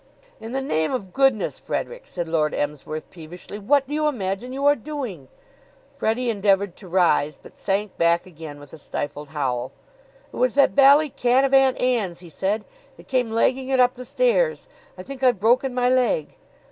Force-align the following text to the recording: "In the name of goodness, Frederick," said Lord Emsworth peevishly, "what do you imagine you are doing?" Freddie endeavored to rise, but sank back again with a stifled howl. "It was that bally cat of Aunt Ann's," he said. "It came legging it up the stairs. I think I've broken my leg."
"In 0.39 0.51
the 0.51 0.63
name 0.63 0.91
of 0.91 1.13
goodness, 1.13 1.59
Frederick," 1.59 2.07
said 2.07 2.27
Lord 2.27 2.55
Emsworth 2.55 3.07
peevishly, 3.11 3.59
"what 3.59 3.85
do 3.87 3.93
you 3.93 4.07
imagine 4.07 4.51
you 4.51 4.65
are 4.65 4.75
doing?" 4.75 5.27
Freddie 5.95 6.31
endeavored 6.31 6.75
to 6.77 6.87
rise, 6.87 7.37
but 7.39 7.55
sank 7.55 7.95
back 7.99 8.25
again 8.25 8.59
with 8.59 8.73
a 8.73 8.79
stifled 8.79 9.27
howl. 9.27 9.71
"It 10.33 10.37
was 10.37 10.55
that 10.55 10.73
bally 10.73 11.11
cat 11.11 11.43
of 11.45 11.53
Aunt 11.53 11.79
Ann's," 11.79 12.17
he 12.21 12.29
said. 12.29 12.65
"It 12.97 13.07
came 13.07 13.29
legging 13.29 13.69
it 13.69 13.79
up 13.79 13.93
the 13.93 14.03
stairs. 14.03 14.65
I 14.97 15.03
think 15.03 15.21
I've 15.21 15.39
broken 15.39 15.71
my 15.71 15.87
leg." 15.87 16.35